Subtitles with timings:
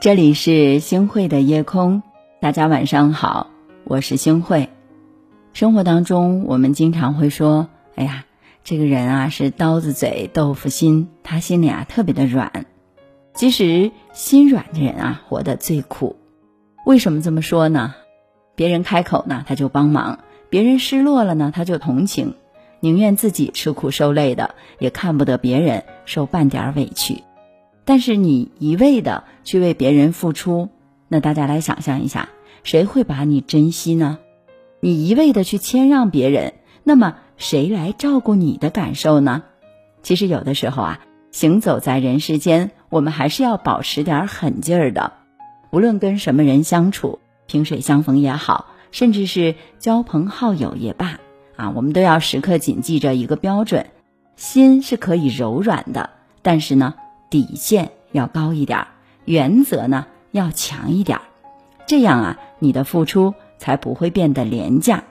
[0.00, 2.02] 这里是星慧的夜空，
[2.40, 3.48] 大家晚上好，
[3.84, 4.70] 我是星慧。
[5.52, 8.24] 生活当中，我们经常会说：“哎呀，
[8.64, 12.64] 这个人啊是刀子嘴豆腐心，他心里啊特别的软。”
[13.36, 16.16] 其实，心软的人啊活得最苦。
[16.86, 17.94] 为什么这么说呢？
[18.54, 22.36] 别人开口呢，他就帮忙；别人失落了呢，他就同情，
[22.80, 27.22] 宁愿自己吃苦受累的，也看不得别人受半点委屈。
[27.90, 30.68] 但是你一味的去为别人付出，
[31.08, 32.28] 那大家来想象一下，
[32.62, 34.20] 谁会把你珍惜呢？
[34.78, 39.42] 你一味的去谦让别人，那么谁来照顾你的感受呢？
[40.04, 41.00] 其实有的时候啊，
[41.32, 45.14] 行走在人世间，我们还是要保持点狠劲儿的。
[45.72, 51.18] 无论跟什么人相处，萍水相逢也好，甚至是交朋好友也罢，
[51.56, 53.86] 啊，我们都要时刻谨记着一个标准：
[54.36, 56.10] 心是可以柔软的，
[56.42, 56.94] 但是呢。
[57.30, 58.88] 底线要高一点，
[59.24, 61.20] 原则呢要强一点，
[61.86, 65.04] 这样啊，你的付出才不会变得廉价。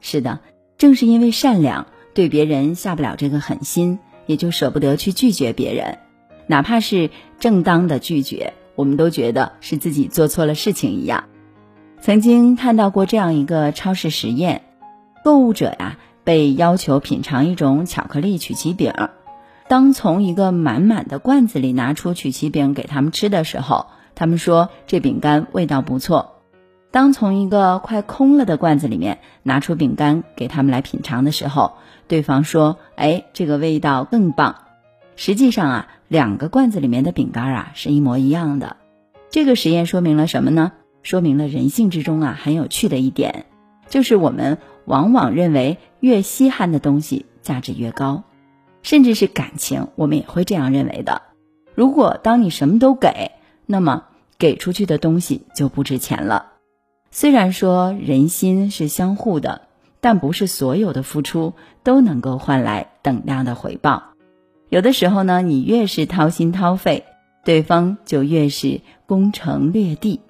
[0.00, 0.40] 是的，
[0.78, 5.98] 正是因为善良，对别人下不了这个狠心，也就舍不得去拒绝别人，
[6.46, 11.24] 哪怕是正当的拒绝，我们都觉得是自己做错了事情一样。
[12.00, 14.62] 曾经看到过这样一个超市实验，
[15.22, 18.92] 购物者呀被要求品尝一种巧克力曲奇饼。
[19.68, 26.36] 当从一个满满的罐子里拿出曲奇饼给他们吃的时候，他们说这饼干味道不错；
[26.92, 31.72] 当从一个快空了的罐子里面拿出饼干给他们来品尝的时候，
[32.06, 34.54] 对方说：“哎，这个味道更棒。”
[35.16, 38.76] 实际上啊，两个罐子里面的饼干啊是一模一样的。
[39.30, 40.72] 这个实验说明了什么呢？
[41.02, 43.46] 说明了人性之中啊很有趣的一点，
[43.88, 48.22] 就是我们往往认为越稀罕的东西价值越高。
[48.86, 51.22] 甚至是感情，我们也会这样认为的。
[51.74, 53.32] 如果当你什么都给，
[53.66, 54.04] 那么
[54.38, 56.52] 给出去的东西就不值钱了。
[57.10, 59.62] 虽然说人心是相互的，
[60.00, 64.04] 但不是所有的付出都能够换来等量的回报。
[64.68, 67.02] 有的时候呢，你越是掏心掏肺，
[67.44, 70.20] 对方就越是攻城略地；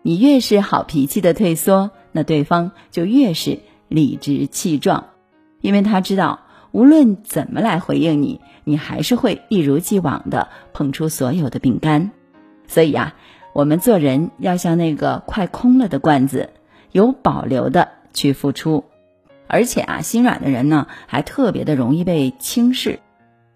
[0.00, 5.08] 你越是好脾气的退缩，那对方就越是理直气壮，
[5.60, 6.40] 因为他知道。
[6.78, 12.12] 无论怎么来回应你，你还是会一如既往的捧出所有的饼干。
[12.68, 13.16] 所以啊，
[13.52, 16.50] 我们做人要像那个快空了的罐子，
[16.92, 18.84] 有保留的去付出。
[19.48, 23.00] 而且啊，心软的人呢，还特别的容易被轻视，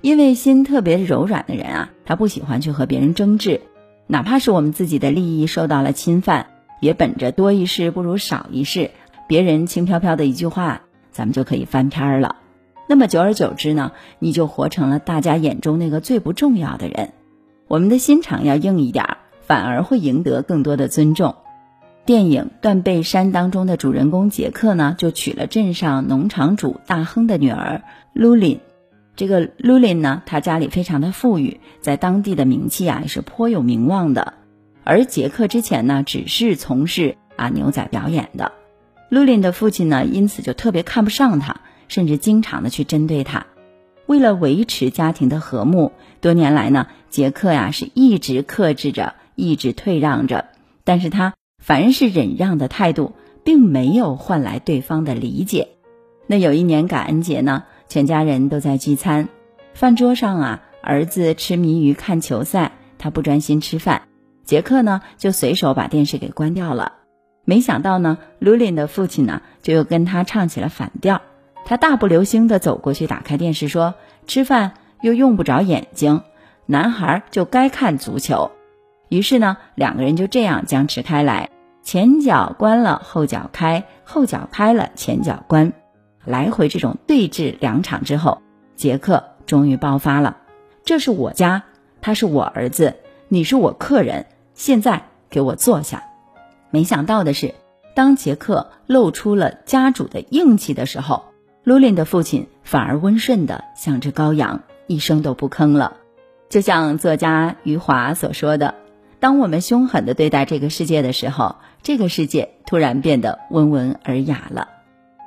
[0.00, 3.60] 因为心特别柔软的人啊，他不喜欢去和别人争执，
[4.06, 6.46] 哪怕是我们自己的利益受到了侵犯，
[6.80, 8.92] 也本着多一事不如少一事，
[9.28, 12.36] 别人轻飘飘的一句话，咱们就可以翻篇了。
[12.90, 17.12] 那么久而久之呢，你就活成了大家眼中那个最不重要的人。
[17.68, 21.36] 我们的心肠要硬一点，反而会赢得更多的尊重。
[22.04, 28.58] 电影《断背山》当中的主人公杰克呢，就娶了镇上农场主大亨的女儿卢琳。
[29.14, 34.34] 这个卢琳呢，他家里非常的富裕，在当地的名气啊也是颇有名望的。
[34.82, 38.50] 而杰克之前呢，只是从事啊牛仔表演的。
[39.08, 41.60] 卢琳的父亲呢，因此就特别看不上他。
[41.90, 43.46] 甚至经常的去针对他，
[44.06, 45.90] 为了维持家庭的和睦，
[46.20, 50.46] 多年来呢，杰克呀是一直克制着，一直退让着。
[50.84, 53.12] 但是他凡是忍让的态度，
[53.44, 55.70] 并没有换来对方的理解。
[56.28, 59.28] 那有一年感恩节呢，全家人都在聚餐，
[59.74, 64.02] 饭桌上啊，儿子痴迷于看球赛，他不专心吃饭，
[64.44, 66.92] 杰克呢就随手把电视给关掉了。
[67.44, 71.20] 没想到呢，卢琳的父亲呢就又跟他唱起了反调。
[71.70, 73.94] 他大步流星地走过去，打开电视说
[74.26, 74.72] ：“吃饭
[75.02, 76.22] 又用不着眼睛，
[76.66, 78.50] 男孩就该看足球。”
[79.08, 81.50] 于是呢，两个人就这样僵持开来，
[81.84, 85.72] 前脚关了，后脚开，后脚开了，前脚关，
[86.24, 88.42] 来回这种对峙两场之后，
[88.74, 90.38] 杰克终于爆发了
[90.84, 91.62] ：“这是我家，
[92.00, 92.96] 他是我儿子，
[93.28, 96.02] 你是我客人，现在给我坐下。”
[96.72, 97.54] 没想到的是，
[97.94, 101.29] 当杰克露出了家主的硬气的时候。
[101.62, 105.98] 卢琳的父亲反而温顺的像只羔羊，一声都不吭了。
[106.48, 108.74] 就像作家余华所说的
[109.20, 114.68] ：“当我们凶狠的对待这个世界的时候，这个世界突然变得温文尔雅了。”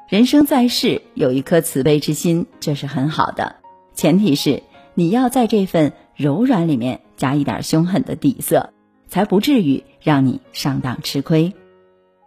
[0.10, 3.58] 人生在世，有一颗慈悲之心，这是很好的。
[3.94, 4.64] 前提是
[4.96, 8.74] 你要在这份柔软里面加一点凶狠的底色，
[9.08, 11.54] 才不至于让你上当吃亏。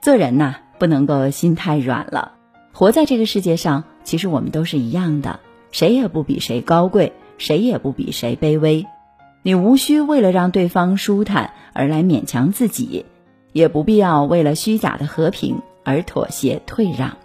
[0.00, 2.35] 做人呐，不能够心太软了。
[2.78, 3.84] 活在这个世界上。
[4.05, 5.40] 其实我们都是一样的，
[5.73, 8.84] 谁也不比谁高贵，谁也不比谁卑微。
[9.43, 13.06] 你无需为了让对方舒坦而来勉强自己，
[13.55, 17.17] 也不必要为了虚假的和平而妥协退让。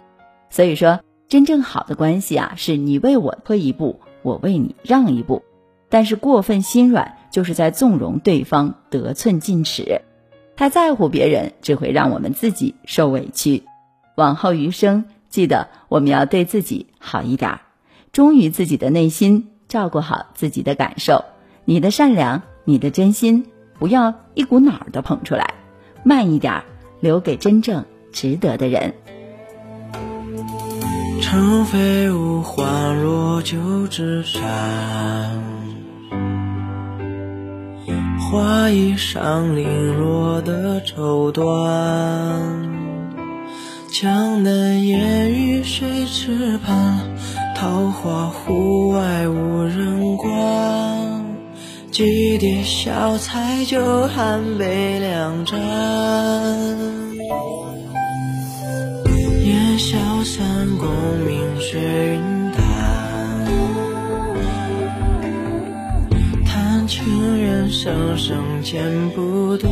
[0.48, 5.42] 所以说，真正好的关系啊，是你为我退一步，我为你让一步。
[5.90, 10.00] 但是过分心软，就是在纵容对方得寸进尺。
[10.56, 13.64] 太在乎别人，只会让我们自己受委屈。
[14.16, 17.60] 往后余生，记得我们要对自己好一点，
[18.12, 21.24] 忠于自己的内心，照顾好自己的感受。
[21.64, 23.46] 你的善良，你的真心，
[23.78, 25.54] 不要一股脑儿的捧出来，
[26.04, 26.62] 慢一点，
[27.00, 27.82] 留给真正
[28.12, 28.94] 值得的人。
[31.22, 34.42] 城飞舞，花落旧枝山，
[38.20, 42.71] 花衣上零落的绸缎。
[43.92, 46.98] 江南烟雨水池畔，
[47.54, 50.30] 桃花湖外无人管。
[51.90, 55.60] 几碟小菜酒，寒杯两盏。
[59.44, 60.88] 烟消散，功
[61.26, 62.64] 名雪云淡。
[66.46, 69.70] 叹情缘生生剪不断。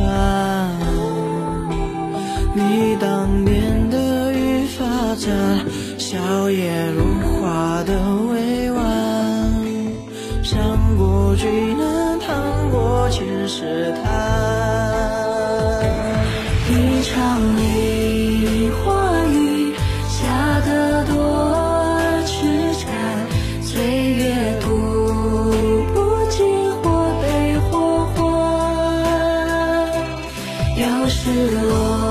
[2.53, 3.60] 你当年
[5.25, 5.31] 的。
[5.97, 6.17] 笑
[6.49, 7.03] 靥如
[7.39, 7.93] 花的
[8.31, 8.81] 委婉，
[10.43, 14.03] 伤过巨难，趟过青石滩。
[16.69, 19.73] 一场梨花雨，
[20.09, 21.13] 下得多
[22.25, 22.89] 痴缠，
[23.61, 23.81] 岁
[24.13, 24.67] 月渡
[25.93, 25.95] 不
[26.29, 26.39] 尽
[26.81, 27.25] 或悲
[27.69, 28.19] 或欢。
[30.77, 31.19] 要是
[31.51, 32.10] 落。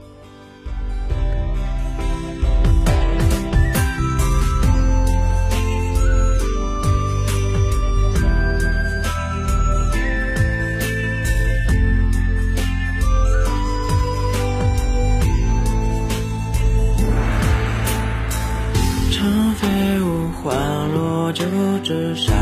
[21.33, 21.45] 旧
[21.81, 22.33] 纸山，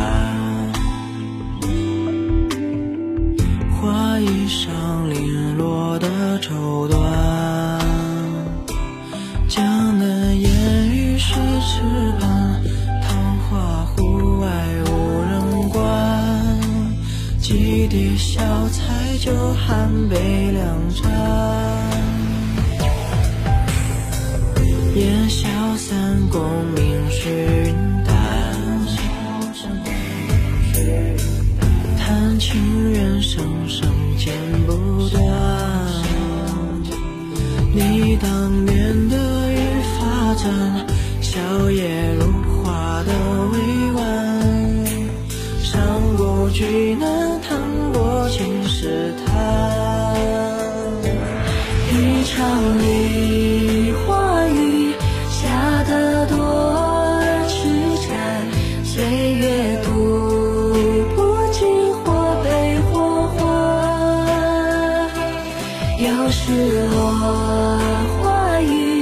[3.80, 6.98] 花衣上零落的绸缎，
[9.48, 9.64] 江
[10.00, 11.82] 南烟雨水池
[12.20, 12.62] 畔，
[13.04, 13.16] 桃
[13.50, 14.48] 花湖外
[14.88, 14.92] 无
[15.22, 16.60] 人观。
[17.40, 20.66] 几碟小菜酒，寒杯两
[20.96, 21.12] 盏，
[24.96, 25.48] 烟消
[25.78, 26.42] 散，功
[26.76, 27.99] 名是云
[31.98, 32.40] 叹。
[32.40, 34.34] 情缘生生剪
[34.66, 35.22] 不断，
[37.74, 39.18] 你当年的
[39.52, 39.58] 玉
[40.00, 40.50] 发簪，
[41.22, 41.38] 笑
[41.70, 42.22] 靥如
[42.64, 43.12] 花的
[43.52, 43.58] 委
[43.92, 44.02] 婉，
[45.62, 45.76] 伤
[46.16, 50.16] 过巨难，淌过青石潭，
[51.92, 53.29] 一场梨
[66.32, 67.12] 是落
[68.22, 68.99] 花雨。